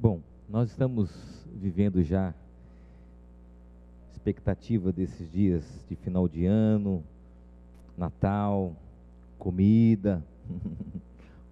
[0.00, 1.10] Bom, nós estamos
[1.52, 2.32] vivendo já
[4.12, 7.02] expectativa desses dias de final de ano,
[7.96, 8.76] Natal,
[9.40, 10.22] comida,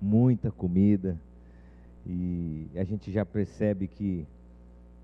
[0.00, 1.18] muita comida,
[2.06, 4.24] e a gente já percebe que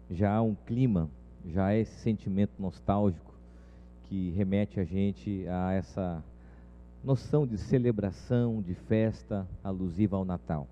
[0.09, 1.11] já há um clima,
[1.45, 3.35] já há esse sentimento nostálgico
[4.05, 6.23] que remete a gente a essa
[7.03, 10.69] noção de celebração, de festa alusiva ao Natal.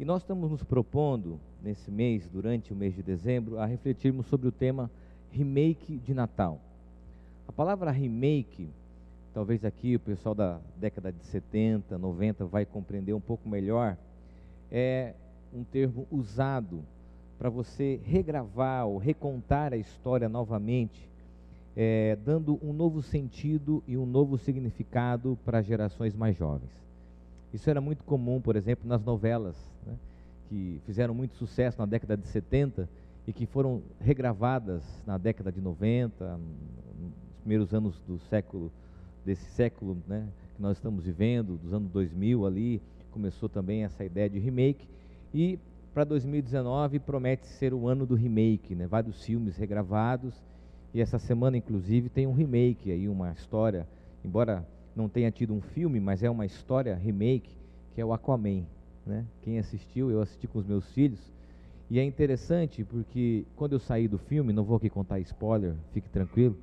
[0.00, 4.48] E nós estamos nos propondo, nesse mês, durante o mês de dezembro, a refletirmos sobre
[4.48, 4.90] o tema
[5.30, 6.60] remake de Natal.
[7.46, 8.68] A palavra remake,
[9.34, 13.96] talvez aqui o pessoal da década de 70, 90 vai compreender um pouco melhor,
[14.70, 15.14] é
[15.54, 16.80] um termo usado
[17.38, 21.08] para você regravar ou recontar a história novamente,
[21.76, 26.70] é, dando um novo sentido e um novo significado para gerações mais jovens.
[27.54, 29.56] Isso era muito comum, por exemplo, nas novelas,
[30.48, 32.88] que fizeram muito sucesso na década de 70
[33.26, 38.72] e que foram regravadas na década de 90, nos primeiros anos do século,
[39.24, 44.30] desse século né, que nós estamos vivendo, dos anos 2000 ali, começou também essa ideia
[44.30, 44.88] de remake.
[45.34, 45.58] E
[45.92, 50.34] para 2019 promete ser o ano do remake, né, vários filmes regravados.
[50.94, 53.86] E essa semana, inclusive, tem um remake aí, uma história,
[54.24, 57.50] embora não tenha tido um filme, mas é uma história remake,
[57.94, 58.64] que é o Aquaman.
[59.08, 59.24] Né?
[59.40, 61.18] Quem assistiu, eu assisti com os meus filhos.
[61.88, 66.08] E é interessante porque quando eu saí do filme, não vou aqui contar spoiler, fique
[66.10, 66.54] tranquilo.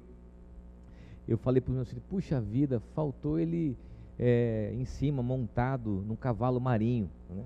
[1.28, 3.76] Eu falei para os meus filhos: puxa vida, faltou ele
[4.20, 7.10] é, em cima, montado num cavalo marinho.
[7.28, 7.44] Né?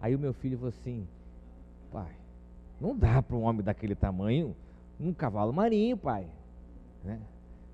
[0.00, 1.04] Aí o meu filho falou assim:
[1.90, 2.14] pai,
[2.80, 4.54] não dá para um homem daquele tamanho
[5.00, 6.26] um cavalo marinho, pai.
[7.02, 7.18] Né?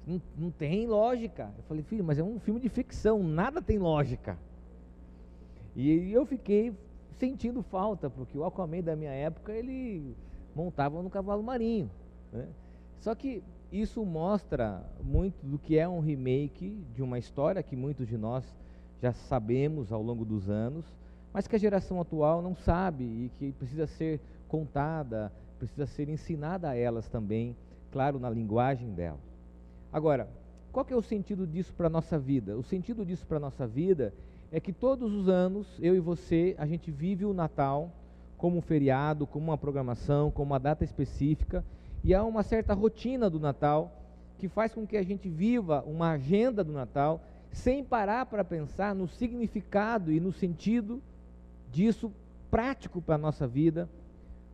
[0.07, 1.51] Não, não tem lógica.
[1.59, 4.39] Eu falei, filho, mas é um filme de ficção, nada tem lógica.
[5.77, 6.73] E eu fiquei
[7.19, 10.17] sentindo falta, porque o Aquaman da minha época, ele
[10.55, 11.91] montava no cavalo marinho.
[12.33, 12.49] Né?
[13.01, 18.09] Só que isso mostra muito do que é um remake de uma história que muitos
[18.09, 18.43] de nós
[19.03, 20.87] já sabemos ao longo dos anos,
[21.33, 26.71] mas que a geração atual não sabe e que precisa ser contada, precisa ser ensinada
[26.71, 27.55] a elas também,
[27.93, 29.19] claro, na linguagem dela.
[29.93, 30.27] Agora,
[30.73, 32.57] qual é o sentido disso para a nossa vida?
[32.57, 34.15] O sentido disso para a nossa vida
[34.53, 37.91] é que todos os anos, eu e você, a gente vive o Natal
[38.37, 41.65] como um feriado, como uma programação, como uma data específica,
[42.05, 43.93] e há uma certa rotina do Natal
[44.39, 47.21] que faz com que a gente viva uma agenda do Natal
[47.51, 51.03] sem parar para pensar no significado e no sentido
[51.73, 52.13] disso
[52.51, 53.89] prático para a nossa vida,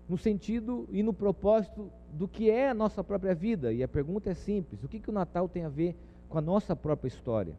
[0.08, 3.72] no sentido e no propósito do que é a nossa própria vida.
[3.72, 5.96] E a pergunta é simples: o que, que o Natal tem a ver
[6.28, 7.54] com a nossa própria história?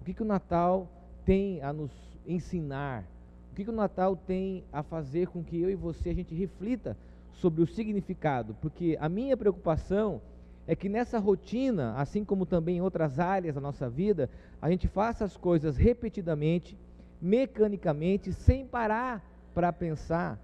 [0.00, 0.88] O que, que o Natal
[1.24, 1.90] tem a nos
[2.26, 3.04] ensinar?
[3.50, 6.34] O que, que o Natal tem a fazer com que eu e você a gente
[6.34, 6.96] reflita
[7.34, 8.56] sobre o significado?
[8.60, 10.20] Porque a minha preocupação
[10.66, 14.30] é que nessa rotina, assim como também em outras áreas da nossa vida,
[14.60, 16.78] a gente faça as coisas repetidamente,
[17.20, 19.22] mecanicamente, sem parar
[19.54, 20.38] para pensar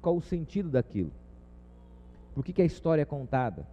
[0.00, 1.12] qual o sentido daquilo.
[2.34, 3.66] Por que, que a história é contada?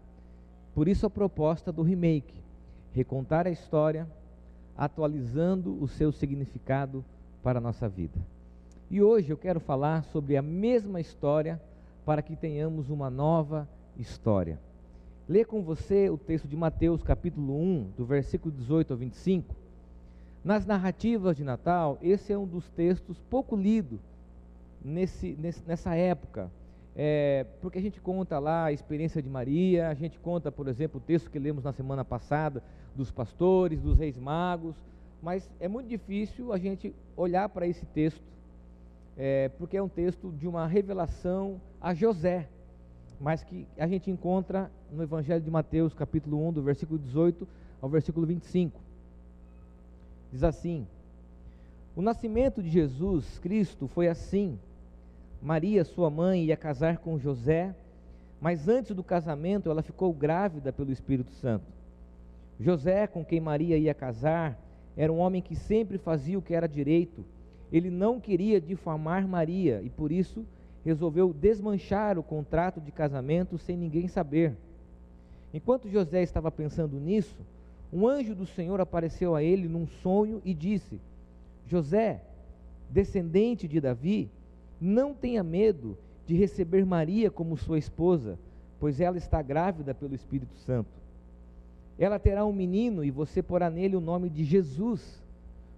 [0.73, 2.41] Por isso a proposta do remake:
[2.93, 4.07] recontar a história,
[4.79, 7.03] atualizando o seu significado
[7.43, 8.17] para a nossa vida.
[8.89, 11.61] E hoje eu quero falar sobre a mesma história
[12.05, 14.57] para que tenhamos uma nova história.
[15.27, 19.53] Lê com você o texto de Mateus, capítulo 1, do versículo 18 ao 25.
[20.45, 23.99] Nas narrativas de Natal, esse é um dos textos pouco lido
[24.81, 25.37] nesse,
[25.67, 26.49] nessa época,
[26.95, 30.99] é, porque a gente conta lá a experiência de Maria, a gente conta, por exemplo,
[30.99, 32.63] o texto que lemos na semana passada
[32.95, 34.75] dos pastores, dos reis magos,
[35.21, 38.23] mas é muito difícil a gente olhar para esse texto,
[39.17, 42.47] é, porque é um texto de uma revelação a José,
[43.19, 47.47] mas que a gente encontra no Evangelho de Mateus, capítulo 1, do versículo 18
[47.81, 48.79] ao versículo 25.
[50.31, 50.87] Diz assim:
[51.95, 54.57] O nascimento de Jesus Cristo foi assim.
[55.41, 57.73] Maria, sua mãe, ia casar com José,
[58.41, 61.65] mas antes do casamento ela ficou grávida pelo Espírito Santo.
[62.59, 64.59] José, com quem Maria ia casar,
[64.97, 67.23] era um homem que sempre fazia o que era direito.
[67.71, 70.45] Ele não queria difamar Maria e por isso
[70.83, 74.55] resolveu desmanchar o contrato de casamento sem ninguém saber.
[75.53, 77.37] Enquanto José estava pensando nisso,
[77.91, 80.99] um anjo do Senhor apareceu a ele num sonho e disse:
[81.65, 82.21] José,
[82.89, 84.29] descendente de Davi,
[84.79, 88.37] não tenha medo de receber Maria como sua esposa,
[88.79, 90.89] pois ela está grávida pelo Espírito Santo.
[91.97, 95.21] Ela terá um menino e você porá nele o nome de Jesus,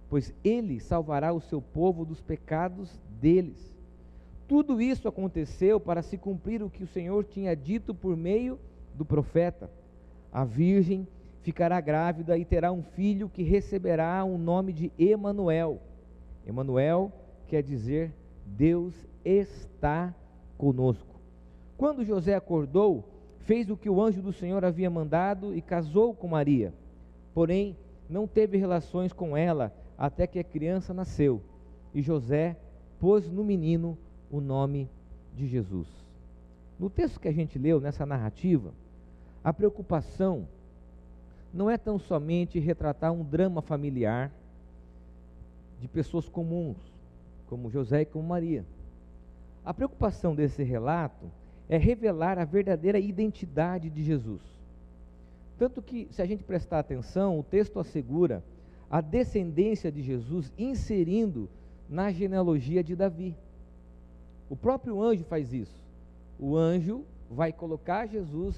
[0.08, 3.72] pois ele salvará o seu povo dos pecados deles.
[4.46, 8.58] tudo isso aconteceu para se cumprir o que o Senhor tinha dito por meio
[8.94, 9.70] do profeta.
[10.30, 11.08] A virgem
[11.40, 15.80] ficará grávida e terá um filho que receberá o nome de Emanuel.
[16.46, 17.10] Emanuel
[17.48, 18.12] quer dizer
[18.46, 18.94] Deus
[19.24, 20.14] está
[20.58, 21.20] conosco.
[21.76, 23.04] Quando José acordou,
[23.40, 26.72] fez o que o anjo do Senhor havia mandado e casou com Maria.
[27.34, 27.76] Porém,
[28.08, 31.40] não teve relações com ela até que a criança nasceu.
[31.94, 32.56] E José
[33.00, 33.98] pôs no menino
[34.30, 34.88] o nome
[35.34, 35.88] de Jesus.
[36.78, 38.72] No texto que a gente leu, nessa narrativa,
[39.42, 40.46] a preocupação
[41.52, 44.30] não é tão somente retratar um drama familiar
[45.80, 46.76] de pessoas comuns,
[47.52, 48.64] como José e como Maria.
[49.62, 51.30] A preocupação desse relato
[51.68, 54.40] é revelar a verdadeira identidade de Jesus.
[55.58, 58.42] Tanto que, se a gente prestar atenção, o texto assegura
[58.90, 61.46] a descendência de Jesus inserindo
[61.90, 63.36] na genealogia de Davi.
[64.48, 65.76] O próprio anjo faz isso.
[66.40, 68.56] O anjo vai colocar Jesus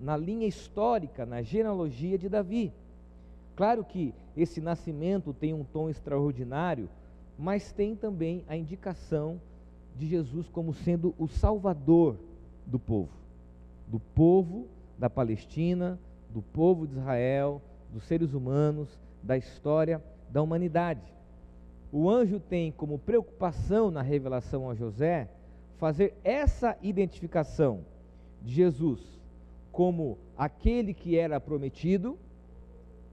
[0.00, 2.72] na linha histórica, na genealogia de Davi.
[3.56, 6.88] Claro que esse nascimento tem um tom extraordinário,
[7.38, 9.40] mas tem também a indicação
[9.96, 12.18] de Jesus como sendo o salvador
[12.66, 13.12] do povo,
[13.86, 14.66] do povo
[14.98, 15.98] da Palestina,
[16.30, 17.62] do povo de Israel,
[17.92, 21.02] dos seres humanos, da história da humanidade.
[21.92, 25.28] O anjo tem como preocupação na revelação a José
[25.78, 27.80] fazer essa identificação
[28.42, 29.00] de Jesus
[29.70, 32.18] como aquele que era prometido,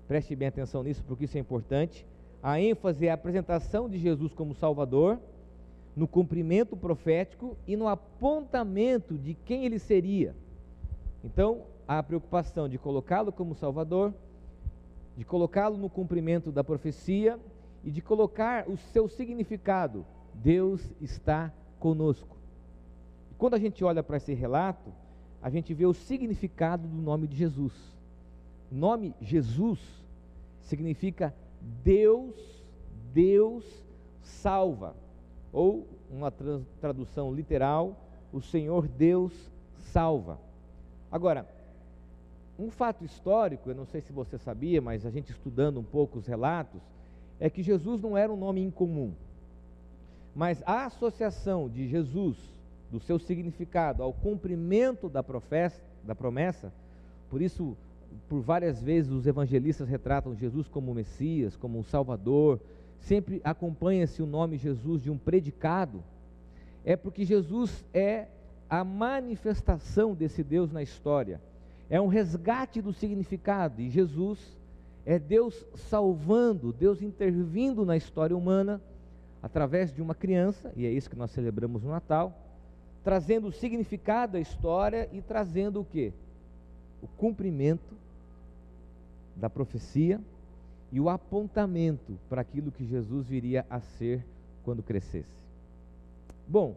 [0.08, 2.06] preste bem atenção nisso porque isso é importante.
[2.44, 5.18] A ênfase é a apresentação de Jesus como Salvador,
[5.96, 10.36] no cumprimento profético e no apontamento de quem ele seria.
[11.24, 14.14] Então, há a preocupação de colocá-lo como Salvador,
[15.16, 17.40] de colocá-lo no cumprimento da profecia
[17.82, 22.36] e de colocar o seu significado: Deus está conosco.
[23.38, 24.92] Quando a gente olha para esse relato,
[25.42, 27.74] a gente vê o significado do nome de Jesus.
[28.70, 29.80] O nome Jesus
[30.62, 31.34] significa
[31.84, 32.36] Deus,
[33.14, 33.64] Deus
[34.22, 34.96] salva.
[35.52, 36.32] Ou uma
[36.82, 37.96] tradução literal,
[38.32, 39.34] o Senhor Deus
[39.92, 40.40] salva.
[41.12, 41.48] Agora,
[42.58, 46.20] um fato histórico, eu não sei se você sabia, mas a gente estudando um pouco
[46.20, 46.82] os relatos,
[47.40, 49.12] é que Jesus não era um nome incomum.
[50.36, 52.38] Mas a associação de Jesus
[52.92, 56.72] do seu significado ao cumprimento da, professa, da promessa,
[57.30, 57.76] por isso,
[58.30, 62.60] por várias vezes os evangelistas retratam Jesus como Messias, como um Salvador,
[63.00, 66.04] sempre acompanha-se o nome Jesus de um predicado,
[66.86, 68.28] é porque Jesus é
[68.70, 71.42] a manifestação desse Deus na história,
[71.90, 74.40] é um resgate do significado, e Jesus
[75.06, 78.82] é Deus salvando, Deus intervindo na história humana
[79.42, 82.34] através de uma criança, e é isso que nós celebramos no Natal,
[83.04, 86.14] trazendo o significado da história e trazendo o que?
[87.02, 87.94] O cumprimento
[89.36, 90.20] da profecia
[90.92, 94.24] e o apontamento para aquilo que Jesus viria a ser
[94.64, 95.44] quando crescesse.
[96.48, 96.76] Bom,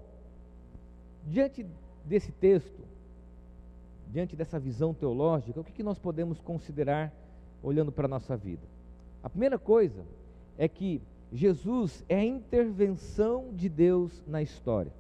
[1.26, 1.66] diante
[2.04, 2.82] desse texto,
[4.10, 7.12] diante dessa visão teológica, o que, que nós podemos considerar
[7.62, 8.62] olhando para a nossa vida?
[9.22, 10.04] A primeira coisa
[10.56, 14.92] é que Jesus é a intervenção de Deus na história.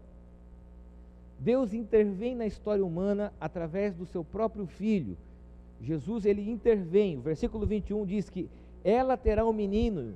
[1.38, 5.16] Deus intervém na história humana através do seu próprio filho.
[5.80, 7.16] Jesus, ele intervém.
[7.16, 8.48] O versículo 21 diz que
[8.84, 10.14] ela terá um menino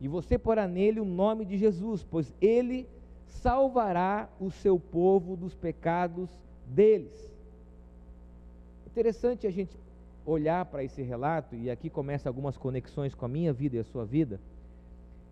[0.00, 2.86] e você porá nele o nome de Jesus, pois ele
[3.26, 6.28] salvará o seu povo dos pecados
[6.66, 7.32] deles.
[8.86, 9.76] Interessante a gente
[10.26, 13.84] olhar para esse relato, e aqui começa algumas conexões com a minha vida e a
[13.84, 14.40] sua vida,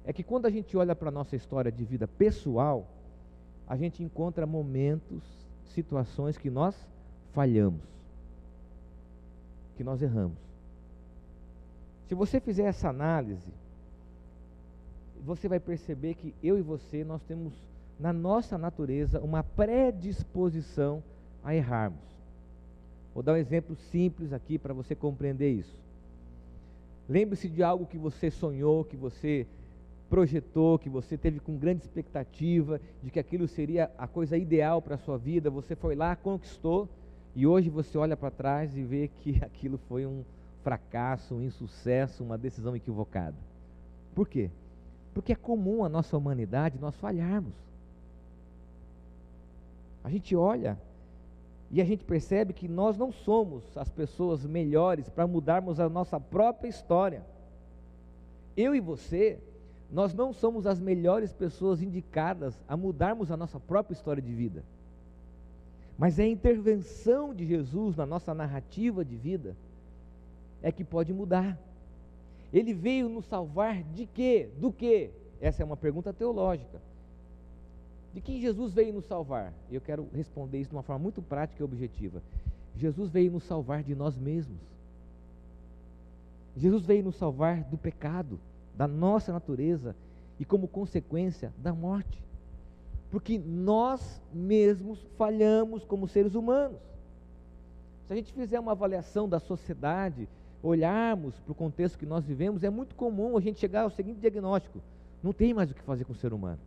[0.05, 2.87] é que quando a gente olha para a nossa história de vida pessoal,
[3.67, 5.23] a gente encontra momentos,
[5.67, 6.75] situações que nós
[7.33, 7.81] falhamos,
[9.77, 10.39] que nós erramos.
[12.09, 13.51] Se você fizer essa análise,
[15.25, 17.53] você vai perceber que eu e você nós temos
[17.99, 21.03] na nossa natureza uma predisposição
[21.43, 22.01] a errarmos.
[23.15, 25.77] Vou dar um exemplo simples aqui para você compreender isso.
[27.09, 29.47] Lembre-se de algo que você sonhou, que você
[30.09, 34.97] projetou, que você teve com grande expectativa de que aquilo seria a coisa ideal para
[34.97, 36.89] a sua vida, você foi lá, conquistou,
[37.35, 40.25] e hoje você olha para trás e vê que aquilo foi um
[40.63, 43.37] fracasso, um insucesso, uma decisão equivocada.
[44.15, 44.51] Por quê?
[45.15, 47.55] Porque é comum a nossa humanidade nós falharmos.
[50.05, 50.79] A gente olha
[51.71, 56.21] e a gente percebe que nós não somos as pessoas melhores para mudarmos a nossa
[56.21, 57.25] própria história.
[58.57, 59.39] Eu e você
[59.91, 64.65] nós não somos as melhores pessoas indicadas a mudarmos a nossa própria história de vida.
[66.03, 69.57] Mas é a intervenção de Jesus na nossa narrativa de vida
[70.61, 71.57] é que pode mudar.
[72.53, 74.51] Ele veio nos salvar de quê?
[74.59, 75.13] Do quê?
[75.41, 76.83] Essa é uma pergunta teológica.
[78.13, 79.53] De quem Jesus veio nos salvar?
[79.71, 82.21] Eu quero responder isso de uma forma muito prática e objetiva.
[82.75, 84.59] Jesus veio nos salvar de nós mesmos.
[86.57, 88.41] Jesus veio nos salvar do pecado
[88.77, 89.95] da nossa natureza
[90.41, 92.21] e, como consequência, da morte.
[93.13, 96.81] Porque nós mesmos falhamos como seres humanos.
[98.07, 100.27] Se a gente fizer uma avaliação da sociedade,
[100.63, 104.19] olharmos para o contexto que nós vivemos, é muito comum a gente chegar ao seguinte
[104.19, 104.81] diagnóstico:
[105.23, 106.59] não tem mais o que fazer com o ser humano.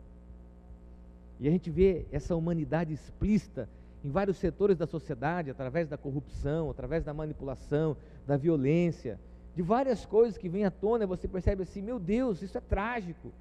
[1.40, 3.68] E a gente vê essa humanidade explícita
[4.04, 9.18] em vários setores da sociedade, através da corrupção, através da manipulação, da violência,
[9.56, 13.32] de várias coisas que vêm à tona, você percebe assim: meu Deus, isso é trágico.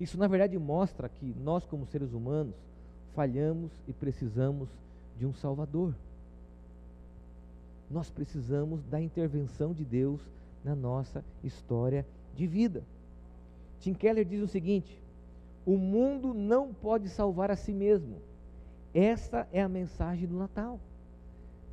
[0.00, 2.54] Isso, na verdade, mostra que nós, como seres humanos,
[3.14, 4.68] falhamos e precisamos
[5.18, 5.94] de um Salvador.
[7.90, 10.20] Nós precisamos da intervenção de Deus
[10.64, 12.82] na nossa história de vida.
[13.80, 15.00] Tim Keller diz o seguinte:
[15.64, 18.16] o mundo não pode salvar a si mesmo.
[18.92, 20.80] Essa é a mensagem do Natal.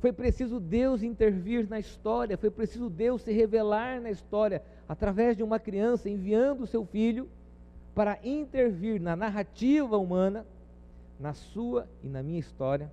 [0.00, 5.42] Foi preciso Deus intervir na história, foi preciso Deus se revelar na história através de
[5.42, 7.28] uma criança enviando o seu filho
[7.94, 10.46] para intervir na narrativa humana,
[11.18, 12.90] na sua e na minha história.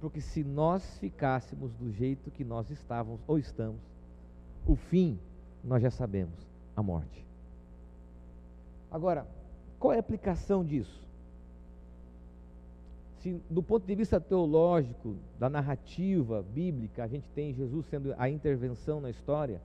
[0.00, 3.80] Porque se nós ficássemos do jeito que nós estávamos ou estamos,
[4.66, 5.18] o fim
[5.62, 6.38] nós já sabemos,
[6.76, 7.26] a morte.
[8.90, 9.26] Agora,
[9.78, 11.04] qual é a aplicação disso?
[13.24, 18.28] se do ponto de vista teológico, da narrativa bíblica, a gente tem Jesus sendo a
[18.28, 19.62] intervenção na história,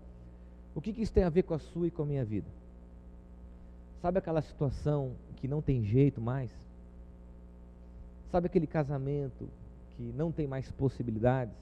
[0.73, 2.47] o que, que isso tem a ver com a sua e com a minha vida?
[4.01, 6.49] Sabe aquela situação que não tem jeito mais?
[8.31, 9.49] Sabe aquele casamento
[9.91, 11.55] que não tem mais possibilidades?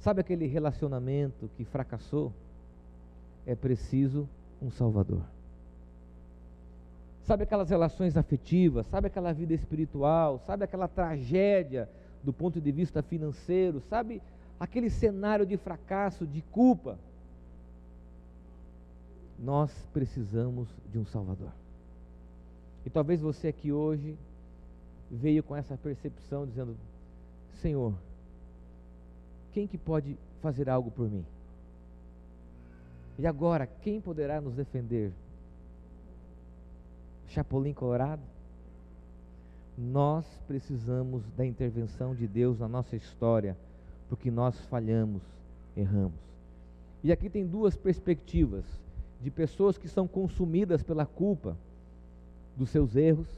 [0.00, 2.32] Sabe aquele relacionamento que fracassou?
[3.46, 4.28] É preciso
[4.60, 5.22] um Salvador.
[7.24, 11.88] Sabe aquelas relações afetivas, sabe aquela vida espiritual, sabe aquela tragédia
[12.22, 14.22] do ponto de vista financeiro, sabe
[14.60, 16.98] aquele cenário de fracasso, de culpa.
[19.38, 21.52] Nós precisamos de um Salvador.
[22.84, 24.16] E talvez você aqui hoje
[25.10, 26.76] veio com essa percepção dizendo:
[27.60, 27.92] Senhor,
[29.52, 31.24] quem que pode fazer algo por mim?
[33.18, 35.12] E agora, quem poderá nos defender
[37.28, 38.22] Chapolin Colorado?
[39.76, 43.56] Nós precisamos da intervenção de Deus na nossa história,
[44.08, 45.22] porque nós falhamos,
[45.76, 46.18] erramos.
[47.04, 48.64] E aqui tem duas perspectivas
[49.20, 51.56] de pessoas que são consumidas pela culpa
[52.56, 53.28] dos seus erros,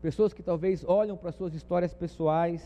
[0.00, 2.62] pessoas que talvez olham para suas histórias pessoais,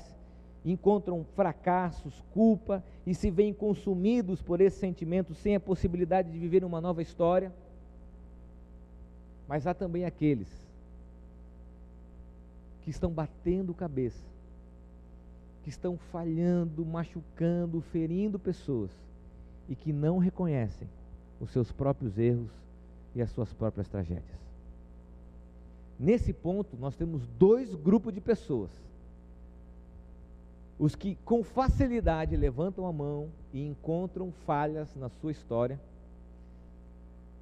[0.65, 6.65] encontram fracassos, culpa e se veem consumidos por esse sentimento sem a possibilidade de viver
[6.65, 7.53] uma nova história.
[9.47, 10.49] Mas há também aqueles
[12.83, 14.25] que estão batendo cabeça,
[15.63, 18.91] que estão falhando, machucando, ferindo pessoas
[19.69, 20.89] e que não reconhecem
[21.41, 22.51] os seus próprios erros
[23.15, 24.47] e as suas próprias tragédias.
[25.99, 28.71] Nesse ponto, nós temos dois grupos de pessoas.
[30.79, 35.81] Os que com facilidade levantam a mão e encontram falhas na sua história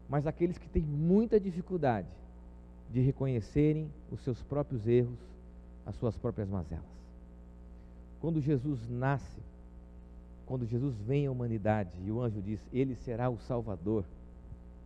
[0.08, 2.08] mas aqueles que têm muita dificuldade
[2.90, 5.18] de reconhecerem os seus próprios erros,
[5.86, 6.84] as suas próprias mazelas.
[8.20, 9.40] Quando Jesus nasce,
[10.46, 14.04] quando Jesus vem à humanidade e o anjo diz, Ele será o Salvador,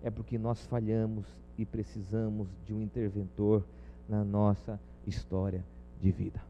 [0.03, 3.65] é porque nós falhamos e precisamos de um interventor
[4.09, 5.65] na nossa história
[6.01, 6.41] de vida.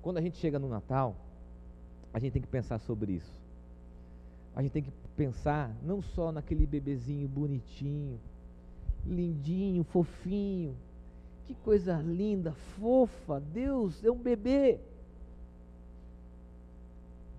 [0.00, 1.16] Quando a gente chega no Natal,
[2.12, 3.38] a gente tem que pensar sobre isso.
[4.54, 8.18] A gente tem que pensar não só naquele bebezinho bonitinho,
[9.06, 10.74] lindinho, fofinho.
[11.46, 13.40] Que coisa linda, fofa.
[13.40, 14.78] Deus é um bebê.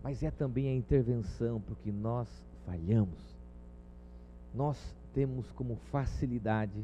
[0.03, 2.27] Mas é também a intervenção, porque nós
[2.65, 3.19] falhamos.
[4.53, 4.77] Nós
[5.13, 6.83] temos como facilidade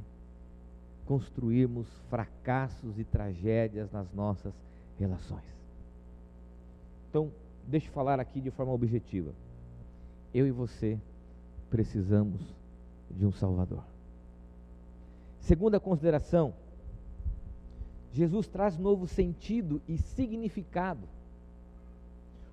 [1.06, 4.54] construirmos fracassos e tragédias nas nossas
[5.00, 5.44] relações.
[7.10, 7.32] Então,
[7.68, 9.32] deixa eu falar aqui de forma objetiva
[10.36, 11.00] eu e você
[11.70, 12.42] precisamos
[13.10, 13.86] de um Salvador.
[15.40, 16.54] Segunda consideração,
[18.12, 21.08] Jesus traz novo sentido e significado.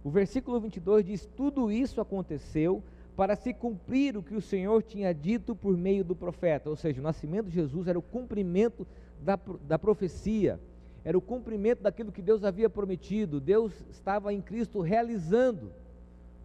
[0.04, 2.82] O versículo 22 diz: Tudo isso aconteceu
[3.16, 6.70] para se cumprir o que o Senhor tinha dito por meio do profeta.
[6.70, 8.86] Ou seja, o nascimento de Jesus era o cumprimento
[9.20, 10.58] da, da profecia,
[11.04, 13.40] era o cumprimento daquilo que Deus havia prometido.
[13.40, 15.70] Deus estava em Cristo realizando,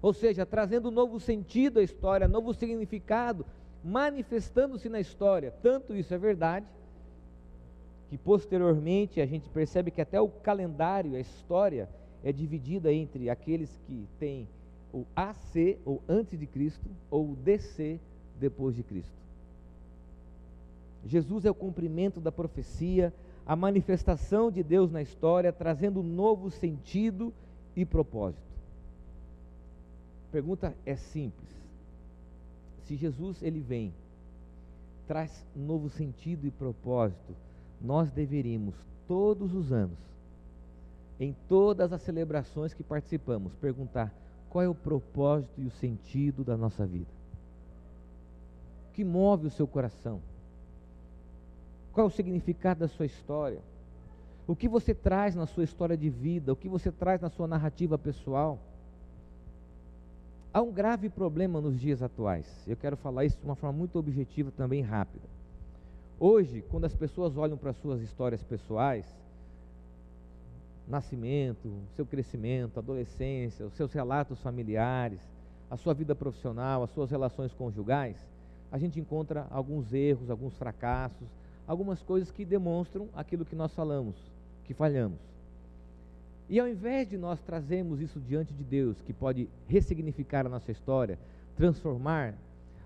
[0.02, 3.46] ou seja, trazendo novo sentido à história, novo significado,
[3.84, 5.52] manifestando-se na história.
[5.64, 6.66] Tanto isso é verdade,
[8.10, 11.90] que posteriormente a gente percebe que até o calendário, a história,
[12.28, 14.46] é dividida entre aqueles que têm
[14.94, 17.98] o AC, ou antes de Cristo, ou o DC,
[18.38, 19.16] depois de Cristo.
[21.06, 23.14] Jesus é o cumprimento da profecia,
[23.46, 27.34] a manifestação de Deus na história, trazendo novo sentido
[27.74, 28.42] e propósito.
[30.28, 31.50] A pergunta é simples.
[32.84, 33.94] Se Jesus ele vem,
[35.08, 37.34] traz novo sentido e propósito,
[37.82, 38.76] nós deveríamos
[39.08, 39.98] todos os anos,
[41.20, 44.14] em todas as celebrações que participamos, perguntar:
[44.50, 47.10] qual é o propósito e o sentido da nossa vida?
[48.90, 50.22] O que move o seu coração?
[51.94, 53.60] Qual é o significado da sua história?
[54.48, 56.54] O que você traz na sua história de vida?
[56.54, 58.60] O que você traz na sua narrativa pessoal?
[60.54, 62.48] Há um grave problema nos dias atuais.
[62.66, 65.26] Eu quero falar isso de uma forma muito objetiva, também rápida.
[66.20, 69.06] Hoje, quando as pessoas olham para suas histórias pessoais,
[70.88, 75.20] nascimento, seu crescimento, adolescência, os seus relatos familiares,
[75.70, 78.26] a sua vida profissional, as suas relações conjugais,
[78.72, 81.28] a gente encontra alguns erros, alguns fracassos,
[81.68, 84.16] algumas coisas que demonstram aquilo que nós falamos,
[84.64, 85.20] que falhamos.
[86.50, 90.72] E ao invés de nós trazermos isso diante de Deus, que pode ressignificar a nossa
[90.72, 91.20] história,
[91.58, 92.34] transformar,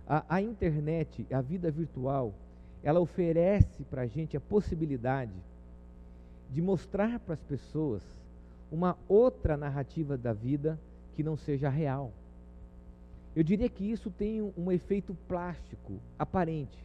[0.08, 2.34] a, a internet, a vida virtual,
[2.84, 5.32] ela oferece para a gente a possibilidade
[6.52, 8.04] de mostrar para as pessoas
[8.72, 10.80] uma outra narrativa da vida
[11.16, 12.12] que não seja real.
[13.36, 16.78] Eu diria que isso tem um, efeito plástico aparente.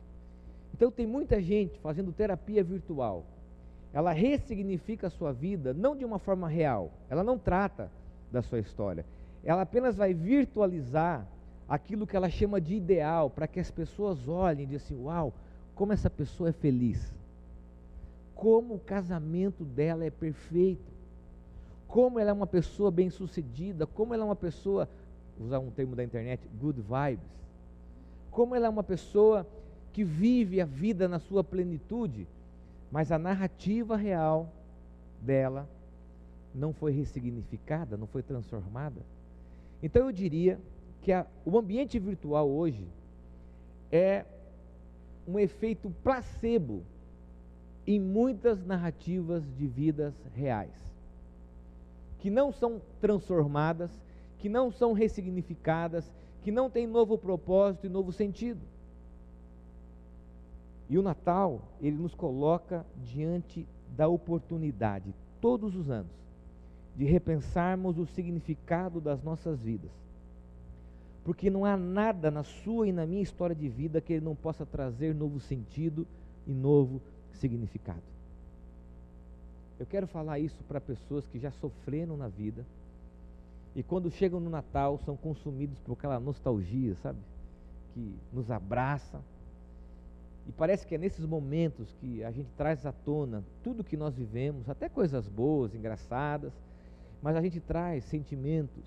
[0.72, 3.24] Então tem muita gente fazendo terapia virtual.
[3.92, 6.92] Ela ressignifica a sua vida não de uma forma real.
[7.08, 7.90] Ela não trata
[8.30, 9.04] da sua história.
[9.44, 11.26] Ela apenas vai virtualizar
[11.68, 15.32] aquilo que ela chama de ideal para que as pessoas olhem e digam assim: "Uau,
[15.74, 17.12] como essa pessoa é feliz"
[18.36, 20.92] como o casamento dela é perfeito,
[21.88, 24.86] como ela é uma pessoa bem-sucedida, como ela é uma pessoa,
[25.40, 27.26] usar um termo da internet, good vibes,
[28.30, 29.46] como ela é uma pessoa
[29.90, 32.28] que vive a vida na sua plenitude,
[32.92, 34.52] mas a narrativa real
[35.22, 35.66] dela
[36.54, 39.00] não foi ressignificada, não foi transformada.
[39.82, 40.60] Então eu diria
[41.00, 42.86] que a, o ambiente virtual hoje
[43.90, 44.26] é
[45.26, 46.82] um efeito placebo
[47.86, 50.74] em muitas narrativas de vidas reais,
[52.18, 53.90] que não são transformadas,
[54.38, 56.10] que não são ressignificadas,
[56.42, 58.60] que não têm novo propósito e novo sentido.
[60.88, 66.12] E o Natal, ele nos coloca diante da oportunidade, todos os anos,
[66.96, 69.90] de repensarmos o significado das nossas vidas.
[71.24, 74.34] Porque não há nada na sua e na minha história de vida que ele não
[74.34, 76.06] possa trazer novo sentido
[76.46, 77.02] e novo
[77.36, 78.02] significado.
[79.78, 82.64] Eu quero falar isso para pessoas que já sofreram na vida
[83.74, 87.18] e quando chegam no Natal são consumidos por aquela nostalgia, sabe?
[87.92, 89.20] Que nos abraça.
[90.48, 94.14] E parece que é nesses momentos que a gente traz à tona tudo que nós
[94.14, 96.52] vivemos, até coisas boas, engraçadas,
[97.22, 98.84] mas a gente traz sentimentos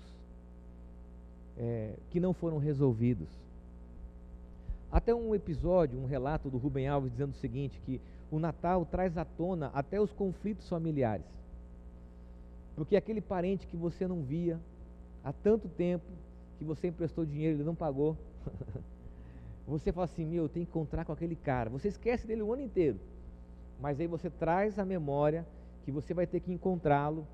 [1.56, 3.28] é, que não foram resolvidos.
[4.90, 9.18] Até um episódio, um relato do Rubem Alves dizendo o seguinte: que o Natal traz
[9.18, 11.26] à tona até os conflitos familiares.
[12.76, 14.58] Porque aquele parente que você não via
[15.24, 16.04] há tanto tempo,
[16.58, 18.16] que você emprestou dinheiro e ele não pagou,
[19.66, 21.68] você fala assim: meu, eu tenho que encontrar com aquele cara.
[21.70, 22.98] Você esquece dele o ano inteiro,
[23.80, 25.44] mas aí você traz à memória
[25.84, 27.26] que você vai ter que encontrá-lo,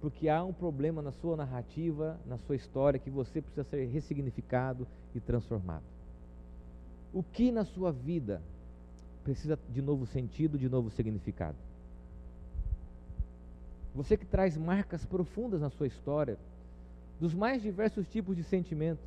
[0.00, 4.86] porque há um problema na sua narrativa, na sua história, que você precisa ser ressignificado
[5.14, 5.84] e transformado.
[7.12, 8.42] O que na sua vida
[9.24, 11.56] precisa de novo sentido, de novo significado.
[13.94, 16.36] Você que traz marcas profundas na sua história,
[17.18, 19.02] dos mais diversos tipos de sentimento,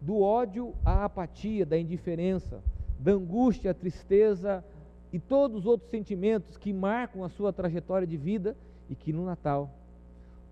[0.00, 2.62] do ódio à apatia, da indiferença,
[2.98, 4.64] da angústia à tristeza
[5.12, 8.56] e todos os outros sentimentos que marcam a sua trajetória de vida
[8.88, 9.70] e que no Natal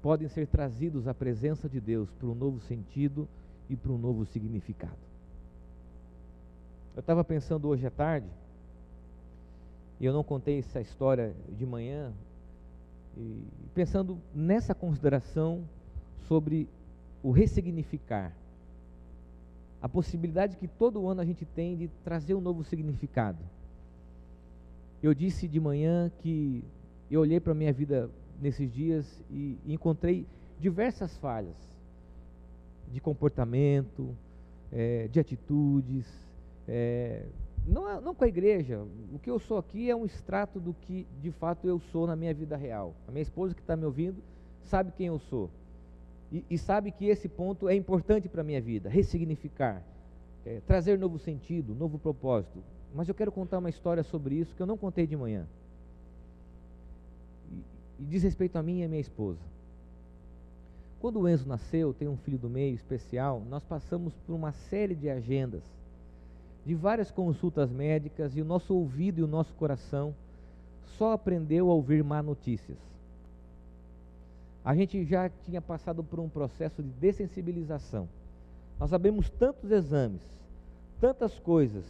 [0.02, 3.28] podem ser trazidos à presença de Deus para um novo sentido
[3.70, 5.03] e para um novo significado.
[6.94, 8.26] Eu estava pensando hoje à tarde,
[9.98, 12.12] e eu não contei essa história de manhã,
[13.16, 13.42] e
[13.74, 15.64] pensando nessa consideração
[16.28, 16.68] sobre
[17.22, 18.32] o ressignificar.
[19.82, 23.38] a possibilidade que todo ano a gente tem de trazer um novo significado.
[25.02, 26.64] Eu disse de manhã que
[27.10, 28.08] eu olhei para a minha vida
[28.40, 30.26] nesses dias e encontrei
[30.58, 31.54] diversas falhas
[32.90, 34.16] de comportamento,
[34.72, 36.06] é, de atitudes,
[36.68, 37.24] é,
[37.66, 38.84] não, é, não com a igreja.
[39.12, 42.16] O que eu sou aqui é um extrato do que de fato eu sou na
[42.16, 42.94] minha vida real.
[43.08, 44.22] A minha esposa que está me ouvindo
[44.64, 45.50] sabe quem eu sou.
[46.32, 49.82] E, e sabe que esse ponto é importante para a minha vida, ressignificar,
[50.44, 52.62] é, trazer novo sentido, novo propósito.
[52.94, 55.46] Mas eu quero contar uma história sobre isso que eu não contei de manhã.
[57.50, 59.40] E, e diz respeito a mim e a minha esposa.
[61.00, 64.94] Quando o Enzo nasceu, tem um filho do meio especial, nós passamos por uma série
[64.94, 65.62] de agendas,
[66.64, 70.14] de várias consultas médicas, e o nosso ouvido e o nosso coração
[70.96, 72.78] só aprendeu a ouvir má notícias.
[74.64, 78.08] A gente já tinha passado por um processo de dessensibilização.
[78.80, 80.22] Nós sabemos tantos exames,
[81.00, 81.84] tantas coisas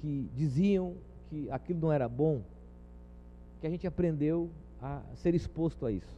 [0.00, 0.94] que diziam
[1.28, 2.42] que aquilo não era bom,
[3.60, 4.48] que a gente aprendeu
[4.80, 6.14] a ser exposto a isso.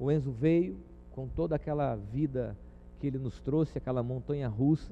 [0.00, 0.76] O Enzo veio
[1.14, 2.56] com toda aquela vida
[3.00, 4.90] que ele nos trouxe, aquela montanha russa,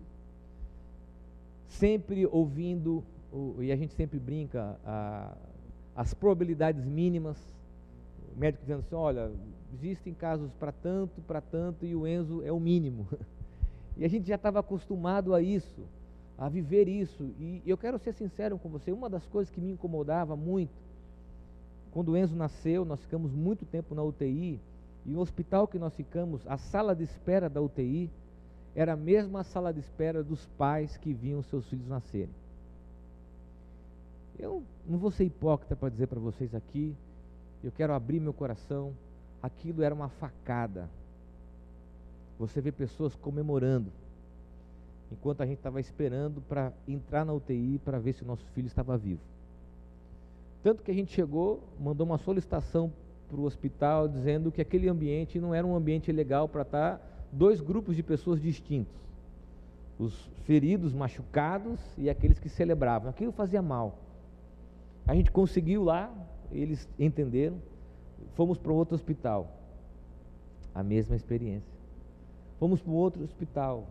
[1.79, 3.05] sempre ouvindo,
[3.61, 5.37] e a gente sempre brinca, a,
[5.95, 7.39] as probabilidades mínimas,
[8.35, 9.31] o médico dizendo assim, olha,
[9.75, 13.07] existem casos para tanto, para tanto, e o Enzo é o mínimo.
[13.95, 15.83] E a gente já estava acostumado a isso,
[16.39, 17.25] a viver isso.
[17.39, 20.73] E eu quero ser sincero com você, uma das coisas que me incomodava muito,
[21.91, 24.59] quando o Enzo nasceu, nós ficamos muito tempo na UTI,
[25.05, 28.11] e no hospital que nós ficamos, a sala de espera da UTI
[28.75, 32.35] era a mesma sala de espera dos pais que viam seus filhos nascerem.
[34.39, 36.95] Eu não vou ser hipócrita para dizer para vocês aqui,
[37.63, 38.93] eu quero abrir meu coração,
[39.43, 40.89] aquilo era uma facada.
[42.39, 43.93] Você vê pessoas comemorando,
[45.13, 48.67] enquanto a gente estava esperando para entrar na UTI para ver se o nosso filho
[48.67, 49.21] estava vivo.
[50.63, 52.91] Tanto que a gente chegou, mandou uma solicitação
[53.29, 57.12] para o hospital dizendo que aquele ambiente não era um ambiente legal para estar tá
[57.33, 58.95] dois grupos de pessoas distintos.
[59.99, 60.15] Os
[60.45, 63.09] feridos, machucados e aqueles que celebravam.
[63.09, 63.99] Aquilo fazia mal.
[65.07, 66.13] A gente conseguiu lá,
[66.51, 67.57] eles entenderam,
[68.35, 69.51] fomos para outro hospital.
[70.75, 71.73] A mesma experiência.
[72.59, 73.87] Fomos para outro hospital,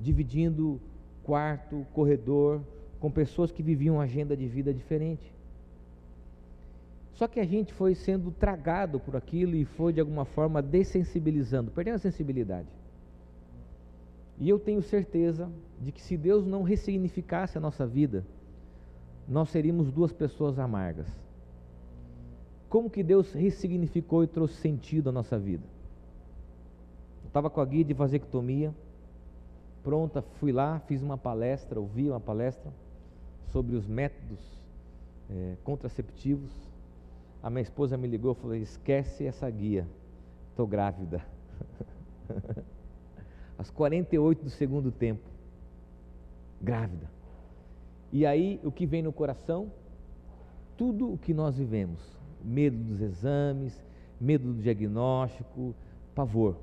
[0.00, 0.80] dividindo
[1.22, 2.60] quarto, corredor,
[3.00, 5.35] com pessoas que viviam uma agenda de vida diferente.
[7.16, 11.70] Só que a gente foi sendo tragado por aquilo e foi de alguma forma dessensibilizando,
[11.70, 12.68] perdendo a sensibilidade.
[14.38, 15.50] E eu tenho certeza
[15.80, 18.22] de que se Deus não ressignificasse a nossa vida,
[19.26, 21.08] nós seríamos duas pessoas amargas.
[22.68, 25.64] Como que Deus ressignificou e trouxe sentido à nossa vida?
[27.24, 28.74] Eu estava com a guia de vasectomia,
[29.82, 32.70] pronta, fui lá, fiz uma palestra, ouvi uma palestra
[33.52, 34.38] sobre os métodos
[35.30, 36.65] é, contraceptivos
[37.46, 39.86] a minha esposa me ligou e falou: esquece essa guia,
[40.50, 41.24] estou grávida.
[43.56, 45.22] Às 48 do segundo tempo,
[46.60, 47.08] grávida.
[48.12, 49.70] E aí o que vem no coração?
[50.76, 52.00] Tudo o que nós vivemos:
[52.42, 53.80] medo dos exames,
[54.20, 55.72] medo do diagnóstico,
[56.16, 56.56] pavor.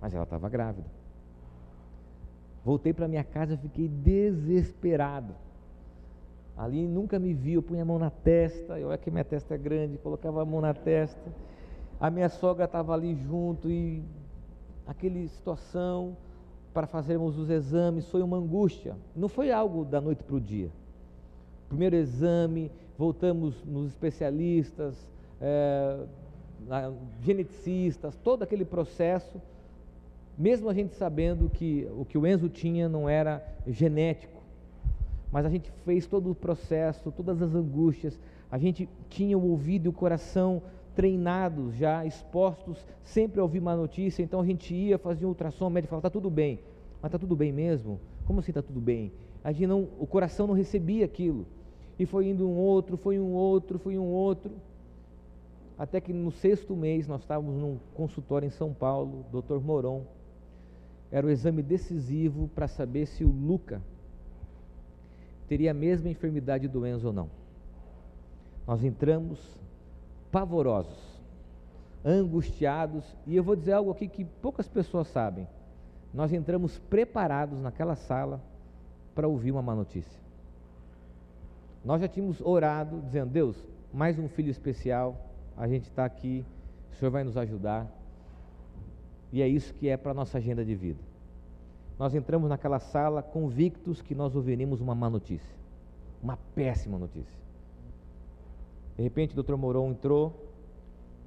[0.00, 0.88] Mas ela estava grávida.
[2.64, 5.36] Voltei para minha casa e fiquei desesperado
[6.60, 9.56] Ali nunca me viu, eu punha a mão na testa, é que minha testa é
[9.56, 11.32] grande, colocava a mão na testa.
[11.98, 14.02] A minha sogra estava ali junto e
[14.86, 16.14] aquela situação
[16.74, 18.94] para fazermos os exames foi uma angústia.
[19.16, 20.68] Não foi algo da noite para o dia.
[21.66, 25.08] Primeiro exame, voltamos nos especialistas,
[25.40, 26.04] é,
[27.22, 29.40] geneticistas, todo aquele processo,
[30.36, 34.39] mesmo a gente sabendo que o que o Enzo tinha não era genético
[35.32, 38.18] mas a gente fez todo o processo, todas as angústias,
[38.50, 40.62] a gente tinha o ouvido e o coração
[40.94, 45.68] treinados já, expostos sempre a ouvir uma notícia, então a gente ia, fazia um ultrassom,
[45.68, 46.60] o médico falava, está tudo bem,
[47.00, 48.00] mas está tudo bem mesmo?
[48.26, 49.12] Como assim está tudo bem?
[49.42, 51.46] A gente não, o coração não recebia aquilo,
[51.98, 54.52] e foi indo um outro, foi um outro, foi um outro,
[55.78, 59.60] até que no sexto mês nós estávamos num consultório em São Paulo, Dr.
[59.60, 60.02] Moron,
[61.10, 63.80] era o exame decisivo para saber se o Luca
[65.50, 67.28] teria a mesma enfermidade do Enzo ou não.
[68.64, 69.40] Nós entramos
[70.30, 70.96] pavorosos,
[72.04, 75.48] angustiados, e eu vou dizer algo aqui que poucas pessoas sabem.
[76.14, 78.40] Nós entramos preparados naquela sala
[79.12, 80.20] para ouvir uma má notícia.
[81.84, 83.56] Nós já tínhamos orado, dizendo: Deus,
[83.92, 85.16] mais um filho especial,
[85.56, 86.46] a gente está aqui,
[86.92, 87.88] o Senhor vai nos ajudar.
[89.32, 91.09] E é isso que é para a nossa agenda de vida.
[92.00, 95.54] Nós entramos naquela sala convictos que nós ouviríamos uma má notícia,
[96.22, 97.38] uma péssima notícia.
[98.96, 99.54] De repente, o Dr.
[99.56, 100.32] Moron entrou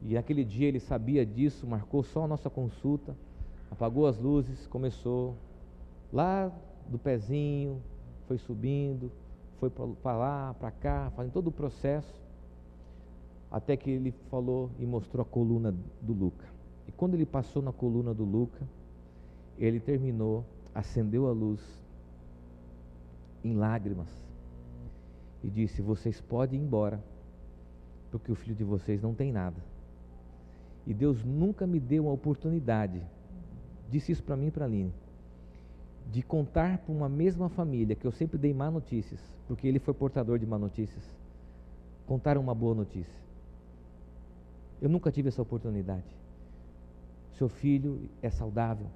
[0.02, 3.16] e naquele dia ele sabia disso, marcou só a nossa consulta,
[3.70, 5.36] apagou as luzes, começou
[6.12, 6.52] lá
[6.90, 7.80] do pezinho,
[8.28, 9.12] foi subindo,
[9.60, 12.20] foi para lá, para cá, fazendo todo o processo,
[13.52, 16.48] até que ele falou e mostrou a coluna do Luca.
[16.88, 18.68] E quando ele passou na coluna do Luca,
[19.60, 21.62] ele terminou acendeu a luz
[23.44, 24.08] em lágrimas
[25.44, 27.04] e disse: Vocês podem ir embora,
[28.10, 29.62] porque o filho de vocês não tem nada.
[30.86, 33.02] E Deus nunca me deu uma oportunidade,
[33.90, 34.94] disse isso para mim e para a Aline,
[36.12, 39.94] de contar para uma mesma família que eu sempre dei má notícias, porque ele foi
[39.94, 41.04] portador de má notícias,
[42.06, 43.24] contar uma boa notícia.
[44.82, 46.04] Eu nunca tive essa oportunidade.
[47.38, 48.88] Seu filho é saudável.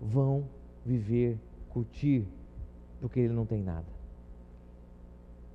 [0.00, 0.44] Vão
[0.84, 1.38] viver,
[1.70, 2.26] curtir,
[3.00, 3.86] porque ele não tem nada.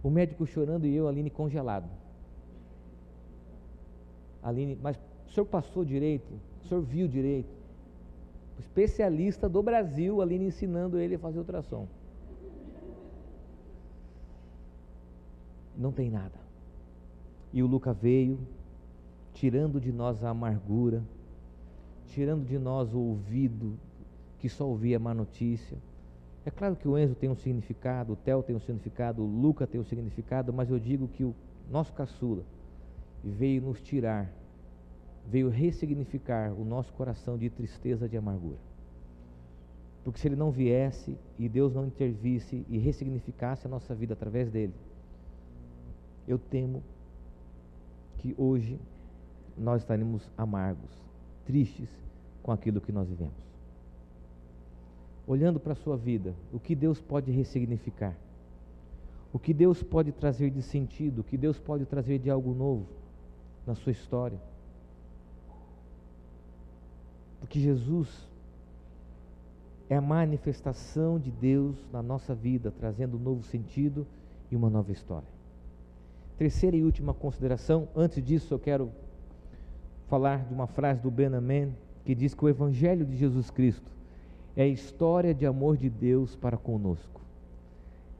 [0.01, 1.89] O médico chorando e eu, Aline, congelado.
[4.41, 6.31] Aline, mas o senhor passou direito?
[6.63, 7.49] O senhor viu direito?
[8.57, 11.87] O especialista do Brasil, Aline ensinando ele a fazer ultrassom.
[15.77, 16.37] Não tem nada.
[17.53, 18.39] E o Luca veio,
[19.33, 21.01] tirando de nós a amargura,
[22.07, 23.77] tirando de nós o ouvido
[24.39, 25.77] que só ouvia má notícia.
[26.45, 29.67] É claro que o Enzo tem um significado, o Theo tem um significado, o Luca
[29.67, 31.35] tem um significado, mas eu digo que o
[31.69, 32.43] nosso caçula
[33.23, 34.31] veio nos tirar,
[35.27, 38.57] veio ressignificar o nosso coração de tristeza, de amargura.
[40.03, 44.49] Porque se ele não viesse e Deus não intervisse e ressignificasse a nossa vida através
[44.49, 44.73] dele,
[46.25, 46.81] eu temo
[48.17, 48.79] que hoje
[49.57, 50.89] nós estaremos amargos,
[51.45, 51.89] tristes
[52.41, 53.48] com aquilo que nós vivemos
[55.29, 58.15] olhando para a sua vida, o que Deus pode ressignificar,
[59.31, 62.87] o que Deus pode trazer de sentido, o que Deus pode trazer de algo novo
[63.63, 64.39] na sua história.
[67.39, 68.27] Porque Jesus
[69.87, 74.07] é a manifestação de Deus na nossa vida, trazendo um novo sentido
[74.51, 75.29] e uma nova história.
[76.39, 78.91] Terceira e última consideração, antes disso eu quero
[80.07, 81.71] falar de uma frase do Ben Amen,
[82.03, 83.98] que diz que o Evangelho de Jesus Cristo
[84.59, 87.21] é a história de amor de Deus para conosco.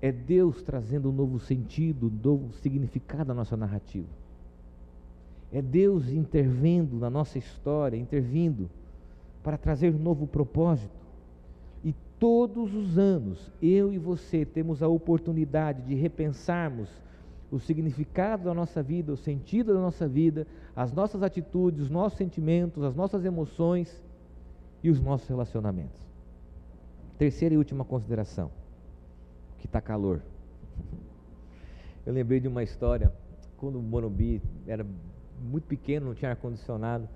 [0.01, 4.07] É Deus trazendo um novo sentido, um novo significado à nossa narrativa.
[5.51, 8.69] É Deus intervindo na nossa história, intervindo
[9.43, 10.95] para trazer um novo propósito.
[11.83, 16.89] E todos os anos, eu e você temos a oportunidade de repensarmos
[17.51, 22.17] o significado da nossa vida, o sentido da nossa vida, as nossas atitudes, os nossos
[22.17, 24.01] sentimentos, as nossas emoções
[24.81, 26.08] e os nossos relacionamentos.
[27.19, 28.49] Terceira e última consideração,
[29.57, 30.21] que está calor.
[32.07, 33.11] Eu lembrei de uma história,
[33.57, 34.85] quando o Morumbi era
[35.37, 37.09] muito pequeno, não tinha ar-condicionado,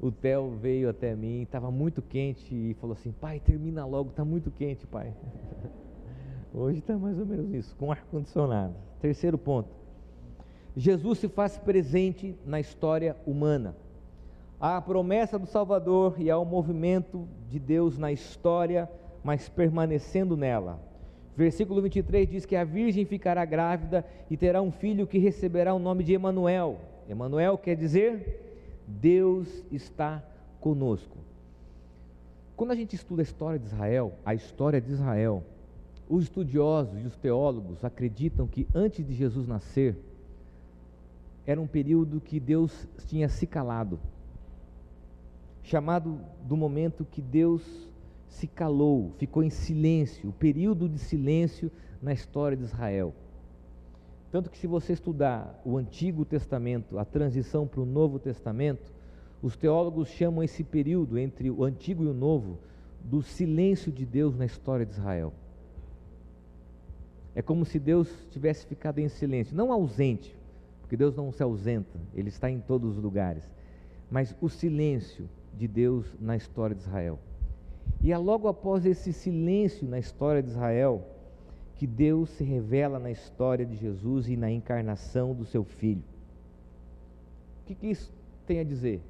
[0.00, 4.24] o Theo veio até mim, estava muito quente e falou assim, pai, termina logo, está
[4.24, 5.14] muito quente, pai.
[6.52, 8.74] Hoje está mais ou menos isso, com ar-condicionado.
[9.00, 9.70] Terceiro ponto,
[10.76, 13.76] Jesus se faz presente na história humana.
[14.60, 18.90] Há a promessa do Salvador e há o movimento de Deus na história
[19.28, 20.80] mas permanecendo nela.
[21.36, 25.78] Versículo 23 diz que a virgem ficará grávida e terá um filho que receberá o
[25.78, 26.80] nome de Emanuel.
[27.06, 30.24] Emanuel quer dizer Deus está
[30.62, 31.18] conosco.
[32.56, 35.44] Quando a gente estuda a história de Israel, a história de Israel,
[36.08, 39.94] os estudiosos e os teólogos acreditam que antes de Jesus nascer,
[41.46, 44.00] era um período que Deus tinha se calado,
[45.62, 47.88] chamado do momento que Deus
[48.28, 53.14] se calou, ficou em silêncio, o período de silêncio na história de Israel.
[54.30, 58.92] Tanto que, se você estudar o Antigo Testamento, a transição para o Novo Testamento,
[59.42, 62.58] os teólogos chamam esse período entre o Antigo e o Novo
[63.02, 65.32] do silêncio de Deus na história de Israel.
[67.34, 70.36] É como se Deus tivesse ficado em silêncio, não ausente,
[70.80, 73.48] porque Deus não se ausenta, Ele está em todos os lugares,
[74.10, 77.18] mas o silêncio de Deus na história de Israel.
[78.00, 81.04] E é logo após esse silêncio na história de Israel
[81.76, 86.02] que Deus se revela na história de Jesus e na encarnação do seu Filho.
[87.62, 88.12] O que, que isso
[88.46, 89.00] tem a dizer?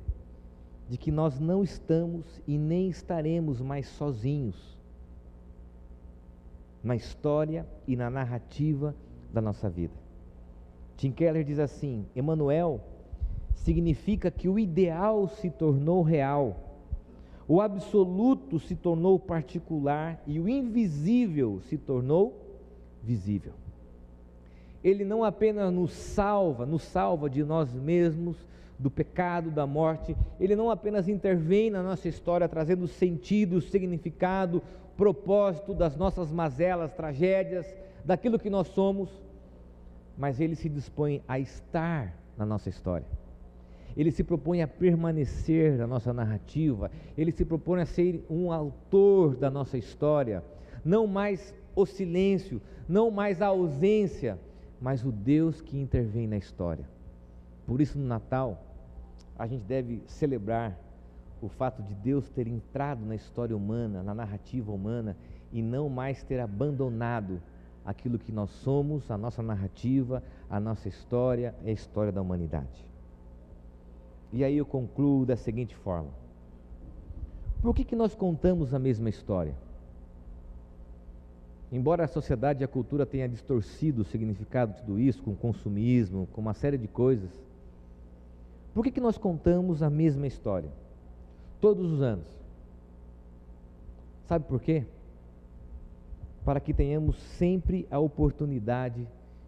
[0.88, 4.76] De que nós não estamos e nem estaremos mais sozinhos
[6.82, 8.94] na história e na narrativa
[9.32, 9.94] da nossa vida.
[10.96, 12.80] Tim Keller diz assim: Emmanuel
[13.54, 16.67] significa que o ideal se tornou real
[17.48, 22.38] O absoluto se tornou particular e o invisível se tornou
[23.02, 23.54] visível.
[24.84, 28.36] Ele não apenas nos salva, nos salva de nós mesmos,
[28.78, 34.62] do pecado, da morte, ele não apenas intervém na nossa história, trazendo sentido, significado,
[34.96, 37.66] propósito das nossas mazelas, tragédias,
[38.04, 39.10] daquilo que nós somos,
[40.16, 43.06] mas ele se dispõe a estar na nossa história.
[43.96, 49.36] Ele se propõe a permanecer na nossa narrativa, ele se propõe a ser um autor
[49.36, 50.44] da nossa história,
[50.84, 54.38] não mais o silêncio, não mais a ausência,
[54.80, 56.88] mas o Deus que intervém na história.
[57.66, 58.64] Por isso, no Natal,
[59.38, 60.78] a gente deve celebrar
[61.40, 65.16] o fato de Deus ter entrado na história humana, na narrativa humana,
[65.52, 67.40] e não mais ter abandonado
[67.84, 72.87] aquilo que nós somos, a nossa narrativa, a nossa história, a história da humanidade.
[74.32, 76.10] E aí eu concluo da seguinte forma:
[77.62, 79.54] por que, que nós contamos a mesma história?
[81.70, 86.26] Embora a sociedade e a cultura tenha distorcido o significado de tudo isso, com consumismo,
[86.32, 87.30] com uma série de coisas,
[88.72, 90.70] por que, que nós contamos a mesma história?
[91.60, 92.26] Todos os anos.
[94.26, 94.84] Sabe por quê?
[96.44, 99.06] Para que tenhamos sempre a oportunidade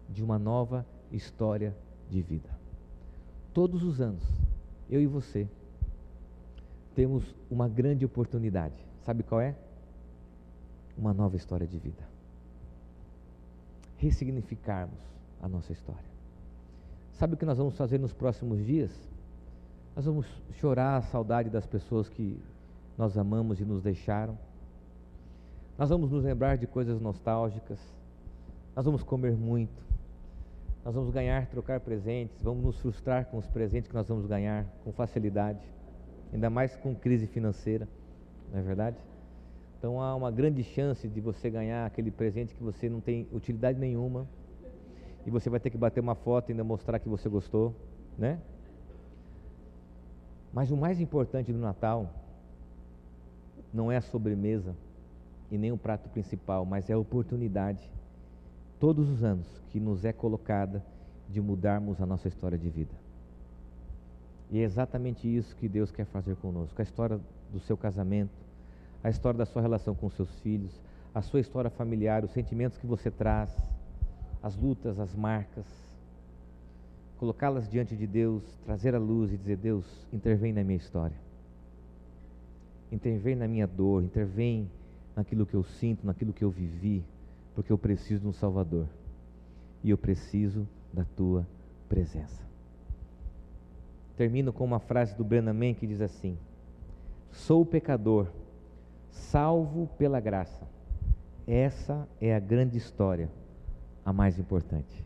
[0.09, 1.75] de uma nova história
[2.09, 2.49] de vida.
[3.53, 4.23] Todos os anos,
[4.91, 5.47] eu e você,
[6.93, 8.75] temos uma grande oportunidade.
[9.03, 9.55] Sabe qual é?
[10.97, 12.11] Uma nova história de vida
[14.01, 14.97] ressignificarmos
[15.39, 16.09] a nossa história.
[17.13, 18.91] Sabe o que nós vamos fazer nos próximos dias?
[19.95, 22.41] Nós vamos chorar a saudade das pessoas que
[22.97, 24.35] nós amamos e nos deixaram.
[25.77, 27.77] Nós vamos nos lembrar de coisas nostálgicas.
[28.75, 29.90] Nós vamos comer muito.
[30.83, 32.35] Nós vamos ganhar, trocar presentes.
[32.41, 35.59] Vamos nos frustrar com os presentes que nós vamos ganhar com facilidade.
[36.33, 37.87] Ainda mais com crise financeira.
[38.51, 38.97] Não é verdade?
[39.77, 43.79] Então há uma grande chance de você ganhar aquele presente que você não tem utilidade
[43.79, 44.27] nenhuma
[45.25, 47.75] e você vai ter que bater uma foto e ainda mostrar que você gostou,
[48.17, 48.39] né?
[50.53, 52.13] Mas o mais importante do Natal
[53.73, 54.75] não é a sobremesa
[55.49, 57.89] e nem o prato principal, mas é a oportunidade,
[58.81, 60.83] todos os anos, que nos é colocada
[61.29, 62.91] de mudarmos a nossa história de vida.
[64.49, 66.81] E é exatamente isso que Deus quer fazer conosco.
[66.81, 67.19] A história
[67.53, 68.33] do seu casamento,
[69.03, 70.71] a história da sua relação com seus filhos,
[71.13, 73.55] a sua história familiar, os sentimentos que você traz,
[74.41, 75.65] as lutas, as marcas,
[77.19, 81.15] colocá-las diante de Deus, trazer a luz e dizer: Deus, intervém na minha história,
[82.91, 84.67] intervém na minha dor, intervém
[85.15, 87.03] naquilo que eu sinto, naquilo que eu vivi,
[87.61, 88.87] porque eu preciso de um Salvador
[89.83, 91.45] e eu preciso da tua
[91.87, 92.41] presença.
[94.17, 96.35] Termino com uma frase do Brennan Mann que diz assim:
[97.31, 98.29] Sou pecador
[99.11, 100.67] salvo pela graça.
[101.45, 103.29] Essa é a grande história,
[104.03, 105.05] a mais importante.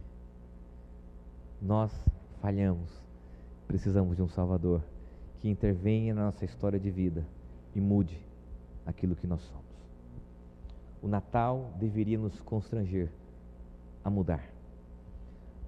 [1.62, 1.92] Nós
[2.42, 2.90] falhamos,
[3.68, 4.82] precisamos de um Salvador
[5.42, 7.26] que intervenha na nossa história de vida
[7.76, 8.18] e mude
[8.86, 9.65] aquilo que nós somos.
[11.06, 13.12] O Natal deveria nos constranger
[14.04, 14.44] a mudar.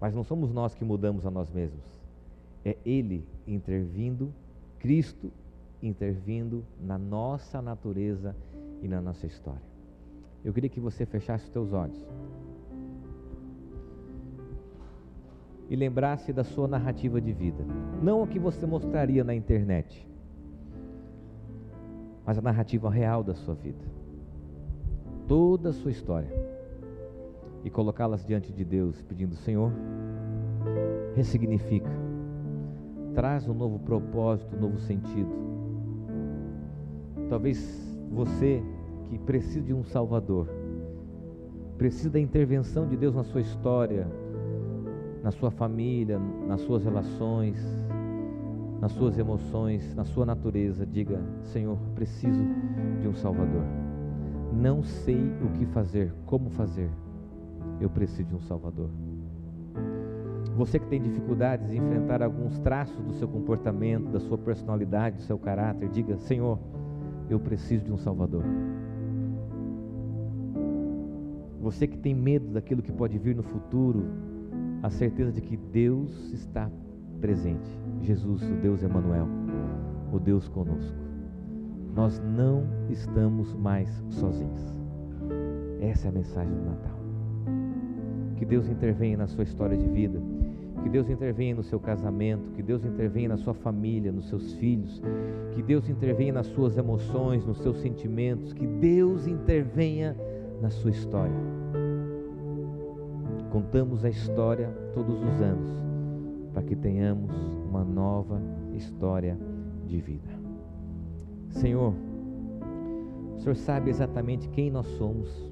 [0.02, 1.86] Mas não somos nós que mudamos a nós mesmos.
[2.65, 4.34] É Ele intervindo,
[4.80, 5.32] Cristo
[5.80, 8.36] intervindo na nossa natureza
[8.82, 9.62] e na nossa história.
[10.43, 12.04] Eu queria que você fechasse os teus olhos
[15.69, 17.63] e lembrasse da sua narrativa de vida,
[18.02, 20.08] não o que você mostraria na internet,
[22.26, 23.96] mas a narrativa real da sua vida,
[25.27, 26.31] toda a sua história,
[27.63, 29.71] e colocá-las diante de Deus, pedindo: Senhor,
[31.15, 31.91] ressignifica,
[33.13, 35.47] traz um novo propósito, um novo sentido
[37.29, 37.59] Talvez
[38.09, 38.63] você
[39.09, 40.47] que precisa de um Salvador,
[41.77, 44.07] precisa da intervenção de Deus na sua história,
[45.23, 47.61] na sua família, nas suas relações,
[48.79, 50.85] nas suas emoções, na sua natureza.
[50.85, 52.43] Diga: Senhor, preciso
[53.01, 53.86] de um Salvador.
[54.54, 56.89] Não sei o que fazer, como fazer.
[57.80, 58.89] Eu preciso de um Salvador.
[60.56, 65.22] Você que tem dificuldades em enfrentar alguns traços do seu comportamento, da sua personalidade, do
[65.22, 66.58] seu caráter, diga: Senhor,
[67.30, 68.43] eu preciso de um Salvador.
[71.62, 74.06] Você que tem medo daquilo que pode vir no futuro,
[74.82, 76.72] a certeza de que Deus está
[77.20, 77.70] presente.
[78.02, 79.28] Jesus, o Deus Emanuel,
[80.12, 81.07] o Deus conosco.
[81.98, 84.62] Nós não estamos mais sozinhos.
[85.82, 86.95] Essa é a mensagem do Natal.
[88.36, 90.22] Que Deus intervenha na sua história de vida
[90.84, 95.02] Que Deus intervenha no seu casamento, que Deus intervenha na sua família, nos seus filhos,
[95.56, 100.16] que Deus intervenha nas suas emoções, nos seus sentimentos, que Deus intervenha
[100.62, 101.36] na sua história.
[103.50, 105.84] Contamos a história todos os anos
[106.54, 107.32] para que tenhamos
[107.68, 108.39] uma nova
[108.76, 109.36] história
[109.88, 110.36] de vida.
[111.50, 111.93] Senhor,
[113.36, 115.48] o Senhor sabe exatamente quem nós somos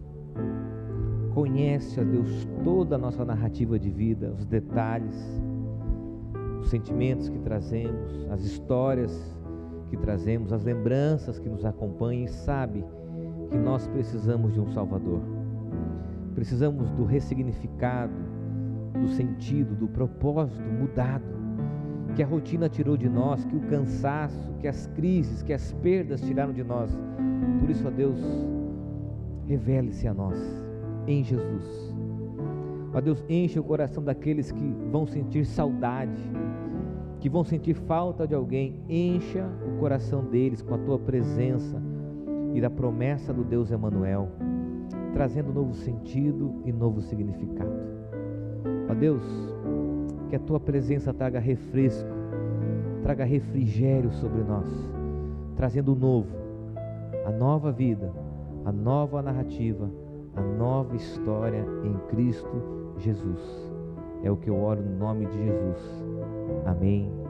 [1.36, 5.14] conhece, ó Deus, toda a nossa narrativa de vida, os detalhes,
[6.62, 9.38] os sentimentos que trazemos, as histórias
[9.89, 12.86] que trazemos, as lembranças que nos acompanham e sabe
[13.50, 15.22] que nós precisamos de um Salvador.
[16.34, 18.14] Precisamos do ressignificado,
[18.93, 21.34] do sentido, do propósito mudado,
[22.16, 26.22] que a rotina tirou de nós, que o cansaço, que as crises, que as perdas
[26.22, 26.89] tiraram de nós.
[27.59, 28.20] Por isso, ó Deus,
[29.45, 30.39] revele-se a nós
[31.05, 31.93] em Jesus.
[32.93, 36.24] Ó Deus, enche o coração daqueles que vão sentir saudade,
[37.20, 38.80] que vão sentir falta de alguém.
[38.88, 41.82] Encha o coração deles com a tua presença
[42.53, 44.30] e da promessa do Deus Emanuel,
[45.13, 47.76] trazendo novo sentido e novo significado.
[48.89, 49.24] Ó Deus,
[50.36, 52.09] que a tua presença traga refresco,
[53.03, 54.67] traga refrigério sobre nós,
[55.55, 56.36] trazendo o novo,
[57.25, 58.11] a nova vida,
[58.65, 59.89] a nova narrativa
[60.36, 63.39] a nova história em Cristo Jesus.
[64.21, 66.03] É o que eu oro no nome de Jesus.
[66.65, 67.24] Amém